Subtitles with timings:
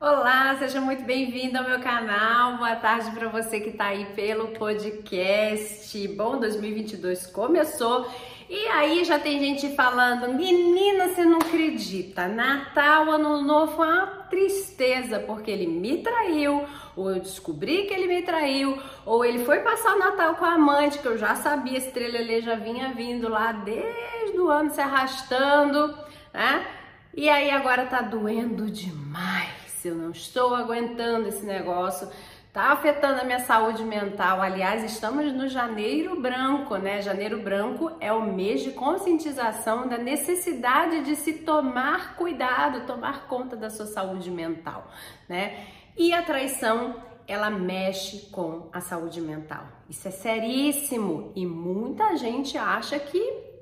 [0.00, 2.58] Olá, seja muito bem-vindo ao meu canal.
[2.58, 6.08] Boa tarde para você que está aí pelo podcast.
[6.08, 8.06] Bom, 2022 começou
[8.50, 15.20] e aí já tem gente falando: menina, você não acredita, Natal, Ano Novo, uma tristeza
[15.20, 16.66] porque ele me traiu,
[16.96, 18.76] ou eu descobri que ele me traiu,
[19.06, 22.42] ou ele foi passar o Natal com a amante, que eu já sabia, esse trelelê
[22.42, 25.96] já vinha vindo lá desde o ano se arrastando,
[26.32, 26.66] né?
[27.16, 29.53] E aí agora tá doendo demais
[29.88, 32.08] eu não estou aguentando esse negócio,
[32.52, 34.40] tá afetando a minha saúde mental.
[34.40, 37.02] Aliás, estamos no janeiro branco, né?
[37.02, 43.56] Janeiro branco é o mês de conscientização da necessidade de se tomar cuidado, tomar conta
[43.56, 44.88] da sua saúde mental,
[45.28, 45.66] né?
[45.96, 49.66] E a traição ela mexe com a saúde mental.
[49.88, 53.54] Isso é seríssimo e muita gente acha que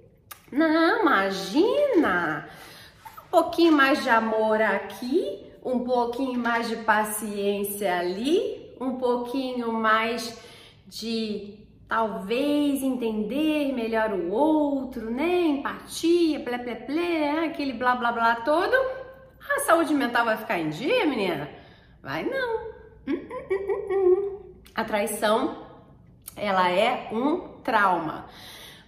[0.52, 2.46] não, imagina,
[3.24, 10.38] um pouquinho mais de amor aqui, um pouquinho mais de paciência ali, um pouquinho mais
[10.86, 15.42] de talvez entender melhor o outro, né?
[15.42, 17.46] Empatia, plé, plé, plé, né?
[17.46, 18.74] aquele blá, blá, blá todo.
[19.56, 21.48] A saúde mental vai ficar em dia, menina?
[22.02, 22.72] Vai não.
[23.06, 24.40] Hum, hum, hum,
[24.74, 25.66] a traição,
[26.36, 28.26] ela é um trauma.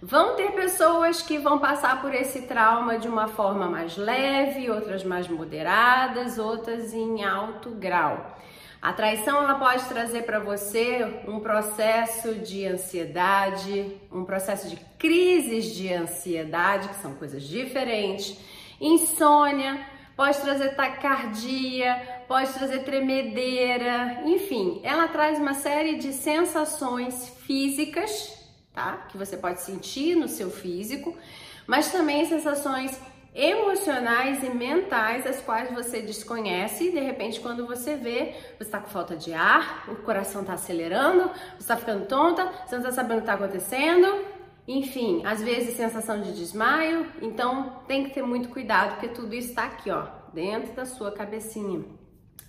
[0.07, 5.03] Vão ter pessoas que vão passar por esse trauma de uma forma mais leve, outras
[5.03, 8.37] mais moderadas, outras em alto grau.
[8.79, 15.73] A traição ela pode trazer para você um processo de ansiedade, um processo de crises
[15.73, 18.37] de ansiedade, que são coisas diferentes,
[18.79, 28.34] insônia, pode trazer taquicardia, pode trazer tremedeira, enfim, ela traz uma série de sensações físicas
[28.75, 29.07] tá?
[29.09, 31.17] Que você pode sentir no seu físico,
[31.65, 32.99] mas também sensações
[33.33, 38.79] emocionais e mentais as quais você desconhece e de repente quando você vê, você está
[38.79, 42.91] com falta de ar, o coração está acelerando, você está ficando tonta, você não está
[42.93, 44.25] sabendo o que está acontecendo,
[44.65, 49.49] enfim, às vezes sensação de desmaio, então tem que ter muito cuidado porque tudo isso
[49.49, 51.83] está aqui, ó, dentro da sua cabecinha.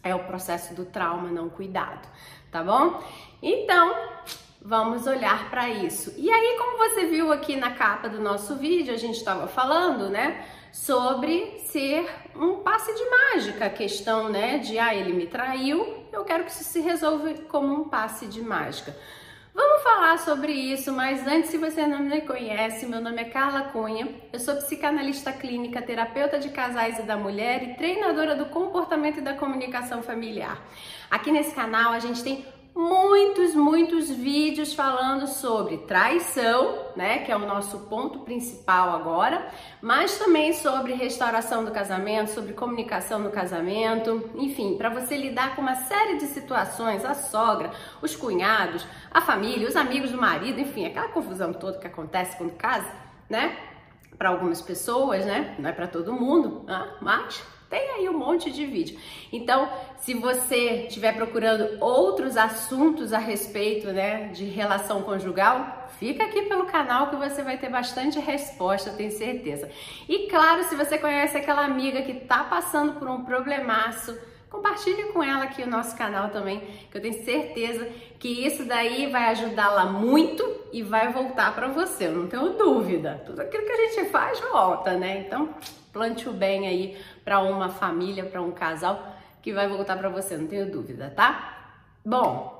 [0.04, 2.08] É o processo do trauma não cuidado,
[2.52, 3.02] tá bom?
[3.42, 3.92] Então,
[4.66, 6.12] vamos olhar para isso.
[6.16, 10.08] E aí, como você viu aqui na capa do nosso vídeo, a gente estava falando,
[10.08, 12.04] né, sobre ser
[12.34, 16.50] um passe de mágica, a questão, né, de ah, ele me traiu, eu quero que
[16.50, 18.94] isso se resolva como um passe de mágica.
[19.54, 23.62] Vamos falar sobre isso, mas antes, se você não me conhece, meu nome é Carla
[23.68, 29.18] Cunha, eu sou psicanalista clínica, terapeuta de casais e da mulher e treinadora do comportamento
[29.18, 30.60] e da comunicação familiar.
[31.10, 32.44] Aqui nesse canal a gente tem
[32.76, 39.48] muitos, muitos vídeos falando sobre traição, né, que é o nosso ponto principal agora,
[39.80, 45.62] mas também sobre restauração do casamento, sobre comunicação no casamento, enfim, para você lidar com
[45.62, 47.70] uma série de situações, a sogra,
[48.02, 52.52] os cunhados, a família, os amigos do marido, enfim, aquela confusão toda que acontece quando
[52.58, 52.92] casa,
[53.28, 53.56] né?
[54.18, 55.56] Para algumas pessoas, né?
[55.58, 56.90] Não é para todo mundo, né?
[57.00, 58.98] mas tem aí um monte de vídeo.
[59.32, 59.68] Então,
[59.98, 66.66] se você estiver procurando outros assuntos a respeito, né, de relação conjugal, fica aqui pelo
[66.66, 69.68] canal que você vai ter bastante resposta, tenho certeza.
[70.08, 74.16] E claro, se você conhece aquela amiga que tá passando por um problemaço,
[74.50, 79.10] compartilhe com ela aqui o nosso canal também, que eu tenho certeza que isso daí
[79.10, 83.22] vai ajudá-la muito e vai voltar para você, eu não tenho dúvida.
[83.26, 85.24] Tudo aquilo que a gente faz volta, né?
[85.26, 85.54] Então,
[85.92, 90.36] plante o bem aí para uma família, para um casal que vai voltar para você,
[90.36, 91.74] não tenho dúvida, tá?
[92.04, 92.56] Bom,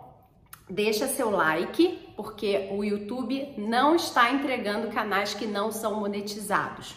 [0.69, 6.97] deixa seu like, porque o YouTube não está entregando canais que não são monetizados.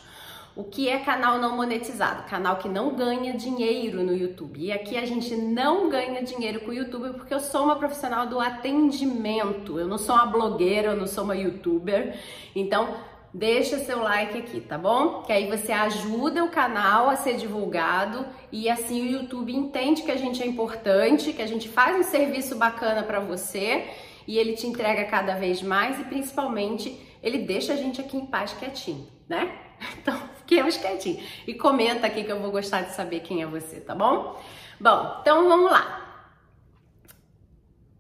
[0.56, 2.24] O que é canal não monetizado?
[2.24, 4.60] Canal que não ganha dinheiro no YouTube.
[4.60, 8.28] E aqui a gente não ganha dinheiro com o YouTube porque eu sou uma profissional
[8.28, 9.80] do atendimento.
[9.80, 12.20] Eu não sou uma blogueira, eu não sou uma youtuber.
[12.56, 12.96] Então,
[13.34, 15.22] deixa seu like aqui, tá bom?
[15.22, 20.12] Que aí você ajuda o canal a ser divulgado e assim o YouTube entende que
[20.12, 23.88] a gente é importante, que a gente faz um serviço bacana para você
[24.28, 28.26] e ele te entrega cada vez mais e principalmente ele deixa a gente aqui em
[28.26, 29.52] paz quietinho, né?
[29.98, 30.20] Então,
[30.50, 31.24] fiquemos quietinhos.
[31.46, 34.42] E comenta aqui que eu vou gostar de saber quem é você, tá bom?
[34.80, 36.26] Bom, então vamos lá.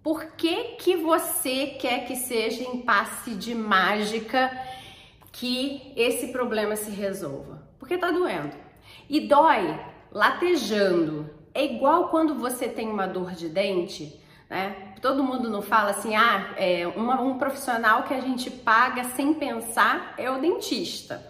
[0.01, 4.51] Por que que você quer que seja em passe de mágica
[5.31, 7.61] que esse problema se resolva?
[7.77, 8.55] Porque tá doendo.
[9.07, 9.79] E dói
[10.11, 11.29] latejando.
[11.53, 14.19] É igual quando você tem uma dor de dente,
[14.49, 14.93] né?
[15.01, 19.33] Todo mundo não fala assim, ah, é uma, um profissional que a gente paga sem
[19.33, 21.29] pensar é o dentista.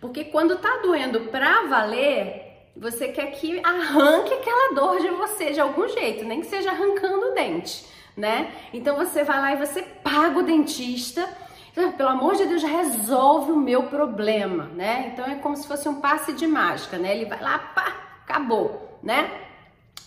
[0.00, 5.60] Porque quando tá doendo pra valer, você quer que arranque aquela dor de você de
[5.60, 7.84] algum jeito, nem que seja arrancando o dente,
[8.16, 8.52] né?
[8.72, 11.28] Então você vai lá e você paga o dentista,
[11.72, 15.12] então, pelo amor de Deus, resolve o meu problema, né?
[15.12, 17.14] Então é como se fosse um passe de mágica, né?
[17.14, 19.30] Ele vai lá, pá, acabou, né?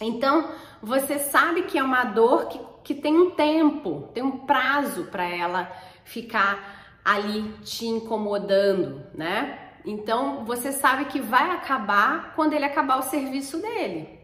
[0.02, 0.50] Então
[0.82, 5.26] você sabe que é uma dor que, que tem um tempo, tem um prazo para
[5.26, 5.72] ela
[6.04, 9.63] ficar ali te incomodando, né?
[9.86, 14.24] Então você sabe que vai acabar quando ele acabar o serviço dele.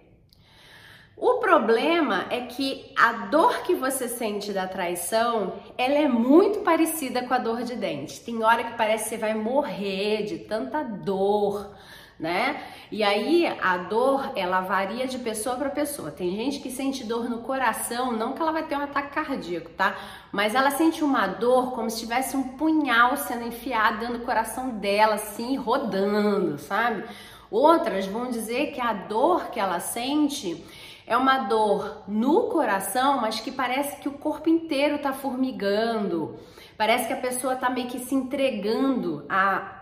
[1.22, 7.24] O problema é que a dor que você sente da traição, ela é muito parecida
[7.24, 8.22] com a dor de dente.
[8.22, 11.76] Tem hora que parece que você vai morrer de tanta dor,
[12.20, 12.62] né?
[12.92, 16.12] E aí a dor, ela varia de pessoa para pessoa.
[16.12, 19.70] Tem gente que sente dor no coração, não que ela vai ter um ataque cardíaco,
[19.70, 19.96] tá?
[20.32, 25.16] Mas ela sente uma dor como se tivesse um punhal sendo enfiado do coração dela,
[25.16, 27.06] assim, rodando, sabe?
[27.50, 30.64] Outras vão dizer que a dor que ela sente
[31.08, 36.38] é uma dor no coração, mas que parece que o corpo inteiro tá formigando.
[36.78, 39.79] Parece que a pessoa tá meio que se entregando a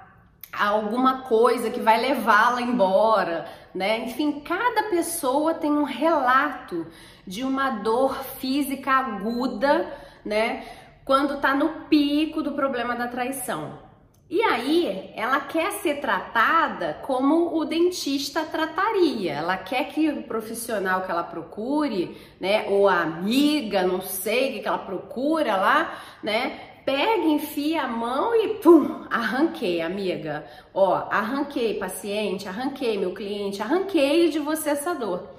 [0.52, 4.00] alguma coisa que vai levá-la embora, né?
[4.00, 6.88] Enfim, cada pessoa tem um relato
[7.26, 9.94] de uma dor física aguda,
[10.26, 10.66] né?
[11.06, 13.88] Quando tá no pico do problema da traição.
[14.30, 19.32] E aí, ela quer ser tratada como o dentista trataria.
[19.32, 24.68] Ela quer que o profissional que ela procure, né, ou a amiga, não sei que
[24.68, 30.48] ela procura lá, né, pegue, enfia a mão e pum, arranquei, amiga.
[30.74, 35.36] Ó, arranquei paciente, arranquei meu cliente, arranquei de você essa dor.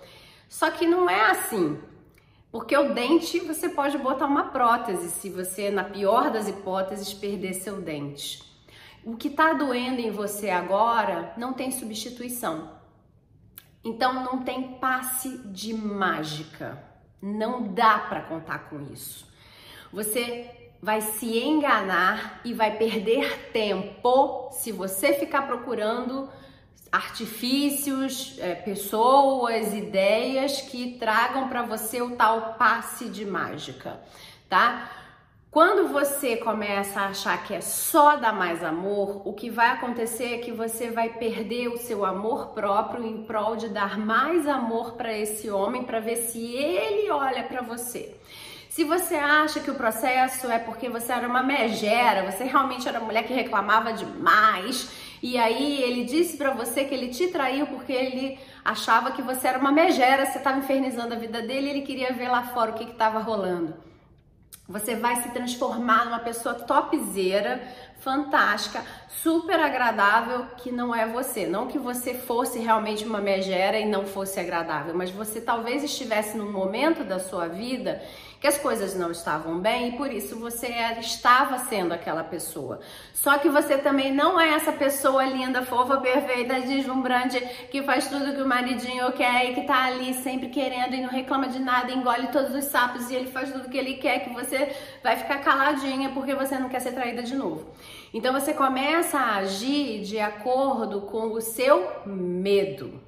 [0.46, 1.80] Só que não é assim.
[2.52, 7.54] Porque o dente você pode botar uma prótese se você, na pior das hipóteses, perder
[7.54, 8.42] seu dente.
[9.02, 12.72] O que está doendo em você agora não tem substituição.
[13.82, 16.78] Então não tem passe de mágica.
[17.22, 19.27] Não dá para contar com isso.
[19.92, 20.50] Você
[20.80, 26.28] vai se enganar e vai perder tempo se você ficar procurando
[26.90, 34.00] artifícios, é, pessoas, ideias que tragam para você o tal passe de mágica,
[34.48, 34.90] tá?
[35.50, 40.34] Quando você começa a achar que é só dar mais amor, o que vai acontecer
[40.34, 44.92] é que você vai perder o seu amor próprio em prol de dar mais amor
[44.92, 48.14] para esse homem, para ver se ele olha para você.
[48.78, 53.00] Se você acha que o processo é porque você era uma megera, você realmente era
[53.00, 54.88] uma mulher que reclamava demais,
[55.20, 59.48] e aí ele disse para você que ele te traiu porque ele achava que você
[59.48, 62.74] era uma megera, você estava infernizando a vida dele, ele queria ver lá fora o
[62.74, 63.74] que estava rolando.
[64.68, 67.60] Você vai se transformar numa pessoa topzeira,
[68.00, 71.46] fantástica, super agradável, que não é você.
[71.46, 76.36] Não que você fosse realmente uma megera e não fosse agradável, mas você talvez estivesse
[76.36, 78.00] num momento da sua vida
[78.40, 80.68] que as coisas não estavam bem e por isso você
[81.00, 82.78] estava sendo aquela pessoa.
[83.12, 87.40] Só que você também não é essa pessoa linda, fofa, perfeita, deslumbrante,
[87.70, 91.08] que faz tudo que o maridinho quer e que tá ali sempre querendo e não
[91.08, 94.30] reclama de nada, engole todos os sapos e ele faz tudo que ele quer, que
[94.30, 97.66] você vai ficar caladinha porque você não quer ser traída de novo.
[98.14, 103.00] Então você começa a agir de acordo com o seu medo.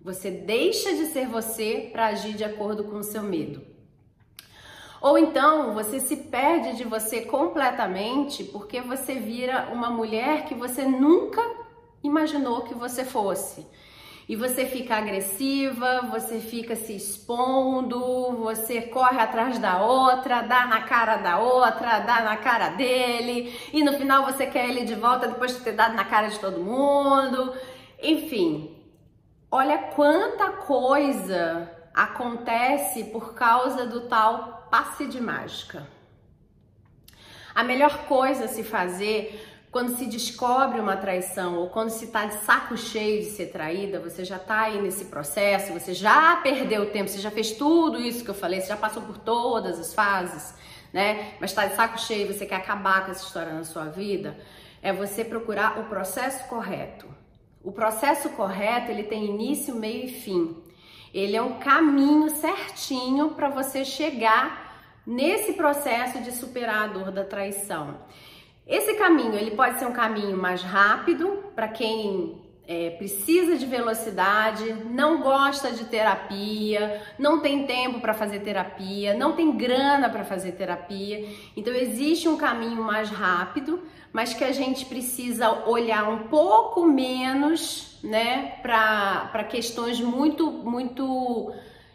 [0.00, 3.71] Você deixa de ser você para agir de acordo com o seu medo.
[5.02, 10.84] Ou então você se perde de você completamente porque você vira uma mulher que você
[10.84, 11.42] nunca
[12.04, 13.66] imaginou que você fosse.
[14.28, 20.82] E você fica agressiva, você fica se expondo, você corre atrás da outra, dá na
[20.82, 25.26] cara da outra, dá na cara dele, e no final você quer ele de volta
[25.26, 27.52] depois de ter dado na cara de todo mundo.
[28.00, 28.76] Enfim,
[29.50, 35.86] olha quanta coisa acontece por causa do tal passe de mágica.
[37.54, 42.24] A melhor coisa a se fazer quando se descobre uma traição ou quando se está
[42.24, 46.90] de saco cheio de ser traída, você já está aí nesse processo, você já perdeu
[46.90, 49.92] tempo, você já fez tudo isso que eu falei, você já passou por todas as
[49.92, 50.54] fases,
[50.90, 51.34] né?
[51.38, 54.38] Mas está de saco cheio, você quer acabar com essa história na sua vida,
[54.80, 57.06] é você procurar o processo correto.
[57.62, 60.62] O processo correto, ele tem início, meio e fim.
[61.12, 64.72] Ele é um caminho certinho para você chegar
[65.06, 67.98] nesse processo de superar a dor da traição.
[68.66, 74.72] Esse caminho, ele pode ser um caminho mais rápido para quem é, precisa de velocidade,
[74.90, 80.52] não gosta de terapia, não tem tempo para fazer terapia, não tem grana para fazer
[80.52, 81.28] terapia.
[81.56, 87.98] Então existe um caminho mais rápido, mas que a gente precisa olhar um pouco menos,
[88.02, 91.52] né, para questões muito muito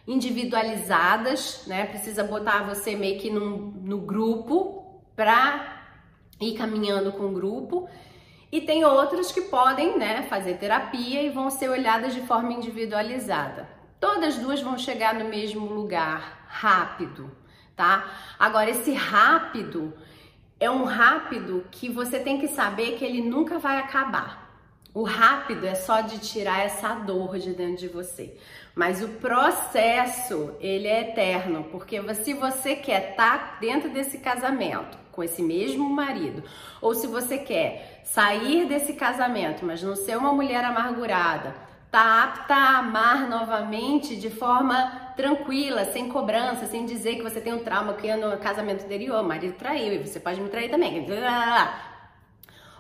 [0.08, 1.86] individualizadas, né?
[1.86, 5.84] Precisa botar você meio que num, no grupo para
[6.40, 7.90] ir caminhando com o grupo
[8.52, 13.68] e tem outros que podem né, fazer terapia e vão ser olhadas de forma individualizada.
[14.00, 17.32] Todas duas vão chegar no mesmo lugar, rápido,
[17.76, 18.10] tá?
[18.38, 19.94] Agora, esse rápido
[20.60, 24.48] é um rápido que você tem que saber que ele nunca vai acabar.
[24.94, 28.38] O rápido é só de tirar essa dor de dentro de você.
[28.78, 35.00] Mas o processo, ele é eterno, porque se você quer estar tá dentro desse casamento
[35.12, 36.44] com esse mesmo marido,
[36.80, 41.56] ou se você quer sair desse casamento, mas não ser uma mulher amargurada,
[41.90, 47.56] tá apta a amar novamente de forma tranquila, sem cobrança, sem dizer que você tem
[47.56, 51.04] um trauma que no casamento anterior, o marido traiu e você pode me trair também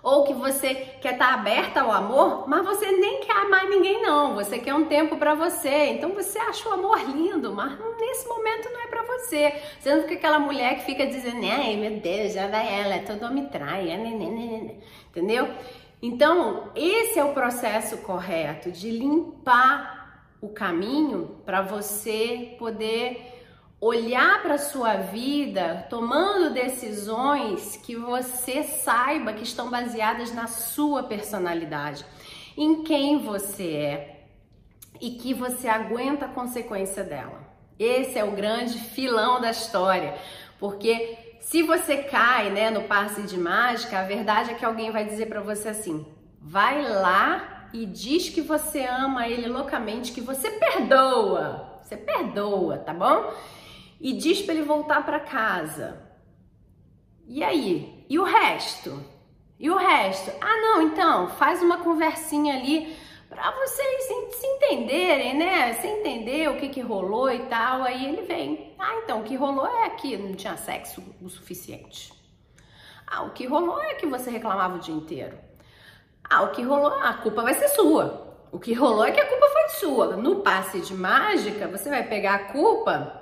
[0.08, 4.02] ou que você quer estar tá aberta ao amor, mas você nem quer amar ninguém
[4.02, 5.88] não, você quer um tempo para você.
[5.88, 9.54] Então você acha o amor lindo, mas nesse momento não é para você.
[9.82, 13.48] Sendo que aquela mulher que fica dizendo, ai meu Deus, já vai ela, todo homem
[13.48, 14.76] trai, é, né, né, né,
[15.10, 15.50] entendeu?
[16.02, 23.37] Então, esse é o processo correto de limpar o caminho para você poder
[23.80, 32.04] olhar para sua vida tomando decisões que você saiba que estão baseadas na sua personalidade,
[32.58, 34.24] em quem você é
[35.00, 37.46] e que você aguenta a consequência dela.
[37.78, 40.16] Esse é o grande filão da história,
[40.60, 45.06] porque se você cai, né, no passe de mágica, a verdade é que alguém vai
[45.06, 46.06] dizer para você assim:
[46.42, 51.80] vai lá e diz que você ama ele loucamente, que você perdoa.
[51.84, 53.32] Você perdoa, tá bom?
[54.00, 56.02] E diz para ele voltar para casa.
[57.28, 58.06] E aí?
[58.10, 59.04] E o resto?
[59.60, 60.32] E o resto?
[60.40, 62.96] Ah, não, então, faz uma conversinha ali
[63.30, 65.74] para vocês se entenderem, né?
[65.74, 68.74] Se entender o que que rolou e tal, aí ele vem.
[68.80, 72.14] Ah, então, o que rolou é que não tinha sexo o suficiente.
[73.06, 75.38] Ah, o que rolou é que você reclamava o dia inteiro.
[76.30, 78.28] Ah, o que rolou, a culpa vai ser sua.
[78.52, 80.16] O que rolou é que a culpa foi sua.
[80.18, 83.17] No passe de mágica, você vai pegar a culpa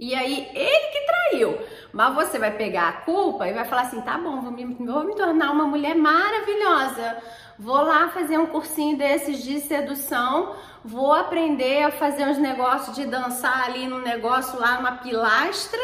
[0.00, 1.58] e aí, ele que traiu.
[1.92, 5.04] Mas você vai pegar a culpa e vai falar assim: tá bom, vou me, vou
[5.04, 7.18] me tornar uma mulher maravilhosa.
[7.58, 10.56] Vou lá fazer um cursinho desses de sedução.
[10.82, 15.78] Vou aprender a fazer uns negócios de dançar ali num negócio lá, numa pilastra.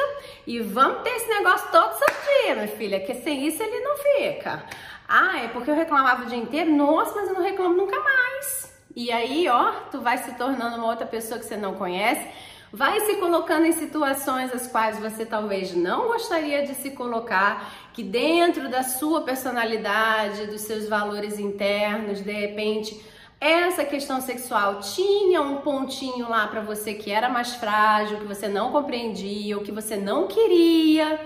[0.47, 4.65] E vamos ter esse negócio todo dia, minha filha, que sem isso ele não fica.
[5.07, 6.71] Ah, é porque eu reclamava o dia inteiro?
[6.71, 8.75] Nossa, mas eu não reclamo nunca mais.
[8.97, 12.27] E aí, ó, tu vai se tornando uma outra pessoa que você não conhece
[12.73, 18.03] Vai se colocando em situações as quais você talvez não gostaria de se colocar, que
[18.03, 23.01] dentro da sua personalidade, dos seus valores internos, de repente,
[23.41, 28.49] essa questão sexual tinha um pontinho lá para você que era mais frágil, que você
[28.49, 31.21] não compreendia, ou que você não queria,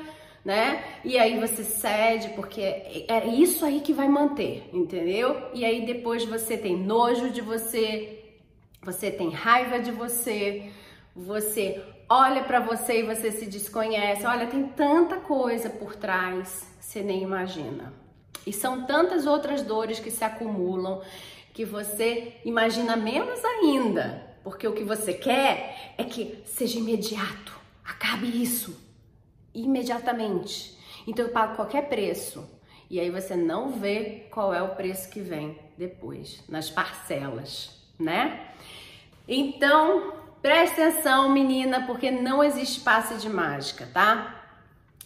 [0.44, 0.84] né?
[1.04, 5.50] E aí você cede porque é isso aí que vai manter, entendeu?
[5.54, 8.24] E aí depois você tem nojo de você,
[8.82, 10.70] você tem raiva de você,
[11.14, 14.26] você olha para você e você se desconhece.
[14.26, 17.92] Olha, tem tanta coisa por trás, você nem imagina.
[18.46, 21.02] E são tantas outras dores que se acumulam
[21.52, 27.52] que você imagina menos ainda, porque o que você quer é que seja imediato,
[27.84, 28.76] acabe isso
[29.54, 30.78] imediatamente.
[31.06, 32.48] Então eu pago qualquer preço.
[32.88, 38.48] E aí você não vê qual é o preço que vem depois, nas parcelas, né?
[39.28, 44.36] Então, Preste atenção, menina, porque não existe passe de mágica, tá?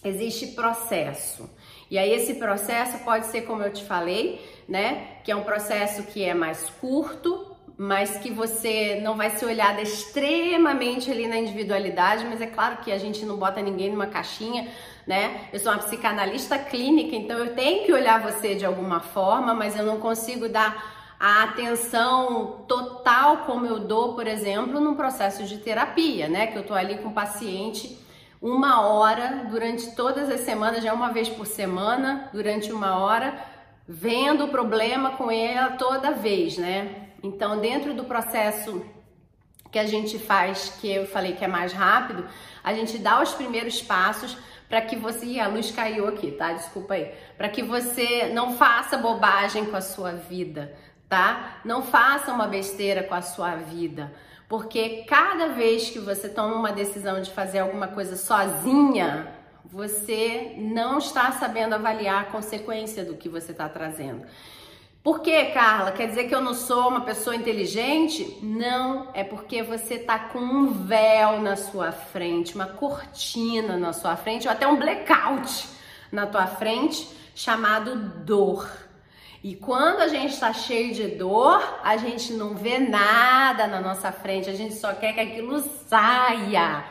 [0.05, 1.51] Existe processo.
[1.91, 5.19] E aí esse processo pode ser como eu te falei, né?
[5.25, 9.83] Que é um processo que é mais curto, mas que você não vai ser olhada
[9.83, 14.69] extremamente ali na individualidade, mas é claro que a gente não bota ninguém numa caixinha,
[15.05, 15.49] né?
[15.53, 19.77] Eu sou uma psicanalista clínica, então eu tenho que olhar você de alguma forma, mas
[19.77, 20.94] eu não consigo dar
[21.27, 26.49] a atenção total como eu dou, por exemplo, num processo de terapia, né?
[26.49, 27.99] Que eu tô ali com o paciente
[28.43, 33.43] uma hora durante todas as semanas, já uma vez por semana, durante uma hora,
[33.89, 37.09] vendo o problema com ela toda vez, né?
[37.23, 38.85] Então, dentro do processo
[39.73, 42.29] que a gente faz, que eu falei que é mais rápido,
[42.63, 44.37] a gente dá os primeiros passos
[44.69, 45.25] para que você.
[45.25, 46.53] Ih, a luz caiu aqui, tá?
[46.53, 47.15] Desculpa aí.
[47.39, 50.85] Para que você não faça bobagem com a sua vida
[51.15, 51.61] tá?
[51.65, 54.13] Não faça uma besteira com a sua vida,
[54.49, 59.33] porque cada vez que você toma uma decisão de fazer alguma coisa sozinha,
[59.65, 64.27] você não está sabendo avaliar a consequência do que você está trazendo.
[65.05, 65.93] Por que, Carla?
[65.93, 68.41] Quer dizer que eu não sou uma pessoa inteligente?
[68.43, 74.17] Não, é porque você tá com um véu na sua frente, uma cortina na sua
[74.17, 75.69] frente, ou até um blackout
[76.11, 77.95] na tua frente, chamado
[78.25, 78.84] dor.
[79.45, 84.11] E quando a gente está cheio de dor, a gente não vê nada na nossa
[84.11, 86.85] frente, a gente só quer que aquilo saia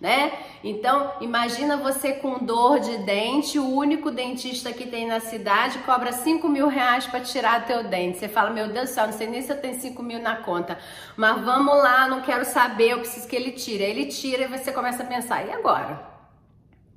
[0.00, 0.32] né?
[0.64, 6.10] Então, imagina você com dor de dente, o único dentista que tem na cidade cobra
[6.10, 8.18] 5 mil reais para tirar teu dente.
[8.18, 10.36] Você fala, meu Deus do céu, não sei nem se eu tenho 5 mil na
[10.36, 10.78] conta,
[11.16, 13.84] mas vamos lá, não quero saber, eu preciso que ele tire.
[13.84, 16.02] Ele tira e você começa a pensar, e agora?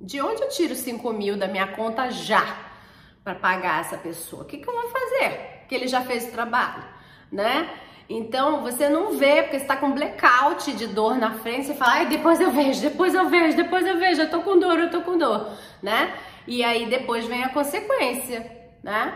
[0.00, 2.72] De onde eu tiro 5 mil da minha conta já
[3.24, 4.42] para pagar essa pessoa?
[4.42, 5.64] O que, que eu vou fazer?
[5.66, 6.84] Que ele já fez o trabalho,
[7.32, 7.70] né?
[8.08, 11.92] Então você não vê, porque você tá com blackout de dor na frente, você fala,
[11.94, 14.90] ai, depois eu vejo, depois eu vejo, depois eu vejo, eu tô com dor, eu
[14.90, 15.50] tô com dor,
[15.82, 16.14] né?
[16.46, 18.44] E aí depois vem a consequência,
[18.82, 19.14] né?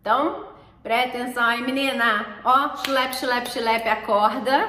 [0.00, 0.46] Então,
[0.82, 2.40] Presta atenção aí, menina.
[2.44, 4.68] Ó, chulep, chulep, chulep, acorda.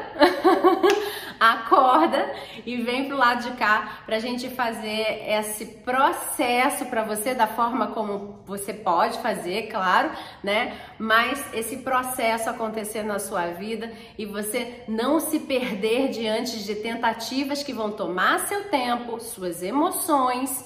[1.40, 2.32] acorda
[2.64, 7.88] e vem pro lado de cá pra gente fazer esse processo para você da forma
[7.88, 10.12] como você pode fazer, claro,
[10.44, 10.78] né?
[11.00, 17.64] Mas esse processo acontecer na sua vida e você não se perder diante de tentativas
[17.64, 20.64] que vão tomar seu tempo, suas emoções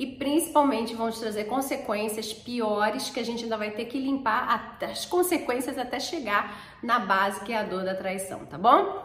[0.00, 4.78] e principalmente vão te trazer consequências piores que a gente ainda vai ter que limpar
[4.80, 9.04] as consequências até chegar na base que é a dor da traição, tá bom?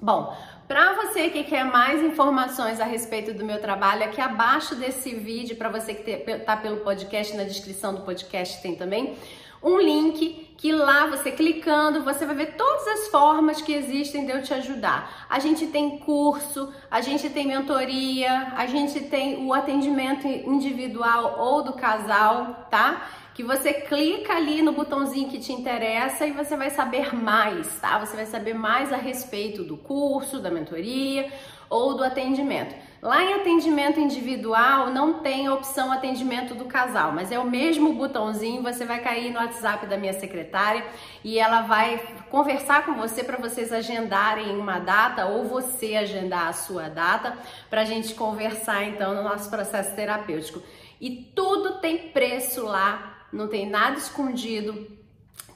[0.00, 0.36] Bom,
[0.66, 5.56] para você que quer mais informações a respeito do meu trabalho, aqui abaixo desse vídeo,
[5.56, 9.16] para você que está pelo podcast, na descrição do podcast tem também
[9.62, 14.32] um link que lá você clicando, você vai ver todas as formas que existem de
[14.32, 15.26] eu te ajudar.
[15.28, 21.62] A gente tem curso, a gente tem mentoria, a gente tem o atendimento individual ou
[21.62, 23.08] do casal, tá?
[23.36, 27.98] Que você clica ali no botãozinho que te interessa e você vai saber mais, tá?
[27.98, 31.30] Você vai saber mais a respeito do curso, da mentoria
[31.68, 32.74] ou do atendimento.
[33.02, 37.92] Lá em atendimento individual não tem a opção atendimento do casal, mas é o mesmo
[37.92, 40.82] botãozinho, você vai cair no WhatsApp da minha secretária
[41.22, 41.98] e ela vai
[42.30, 47.36] conversar com você para vocês agendarem uma data ou você agendar a sua data
[47.68, 50.62] para a gente conversar então no nosso processo terapêutico.
[50.98, 54.86] E tudo tem preço lá, não tem nada escondido,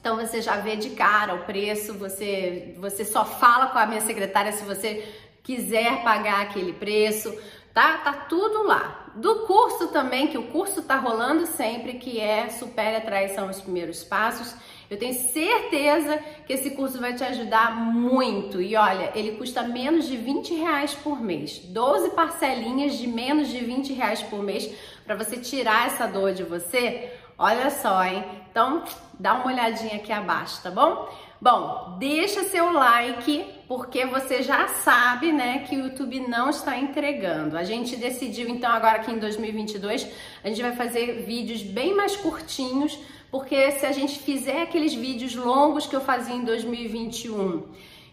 [0.01, 4.01] então você já vê de cara o preço, você, você só fala com a minha
[4.01, 5.07] secretária se você
[5.43, 7.31] quiser pagar aquele preço,
[7.71, 7.99] tá?
[7.99, 9.11] Tá tudo lá.
[9.15, 13.61] Do curso também, que o curso tá rolando sempre, que é Supere a Traição os
[13.61, 14.55] Primeiros Passos.
[14.89, 18.61] Eu tenho certeza que esse curso vai te ajudar muito.
[18.61, 21.59] E olha, ele custa menos de 20 reais por mês.
[21.59, 24.69] 12 parcelinhas de menos de 20 reais por mês
[25.05, 27.20] para você tirar essa dor de você.
[27.43, 28.23] Olha só, hein?
[28.51, 28.83] Então,
[29.19, 31.09] dá uma olhadinha aqui abaixo, tá bom?
[31.41, 37.57] Bom, deixa seu like, porque você já sabe, né, que o YouTube não está entregando.
[37.57, 40.07] A gente decidiu, então, agora aqui em 2022,
[40.43, 42.95] a gente vai fazer vídeos bem mais curtinhos,
[43.31, 47.63] porque se a gente fizer aqueles vídeos longos que eu fazia em 2021,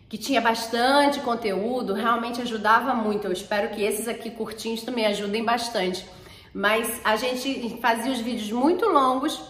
[0.08, 3.26] que tinha bastante conteúdo, realmente ajudava muito.
[3.26, 6.06] Eu espero que esses aqui curtinhos também ajudem bastante.
[6.52, 9.40] Mas a gente fazia os vídeos muito longos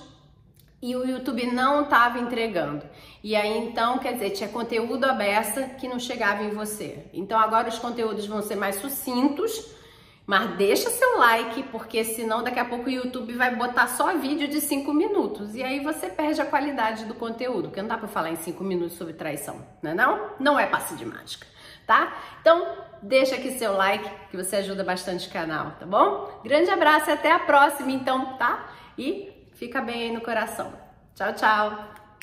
[0.81, 2.85] e o YouTube não estava entregando.
[3.23, 7.07] E aí então, quer dizer, tinha conteúdo aberto que não chegava em você.
[7.13, 9.77] Então agora os conteúdos vão ser mais sucintos,
[10.25, 14.47] mas deixa seu like, porque senão daqui a pouco o YouTube vai botar só vídeo
[14.47, 15.55] de 5 minutos.
[15.55, 18.63] E aí você perde a qualidade do conteúdo, porque não dá para falar em 5
[18.63, 20.31] minutos sobre traição, não é não?
[20.39, 21.47] Não é passe de mágica,
[21.87, 22.15] tá?
[22.41, 26.41] Então, deixa aqui seu like, que você ajuda bastante o canal, tá bom?
[26.45, 28.69] Grande abraço e até a próxima então, tá?
[28.97, 30.73] E Fica bem aí no coração.
[31.17, 32.08] Tchau, tchau!